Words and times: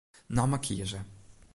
Namme 0.29 0.59
kieze. 0.59 0.99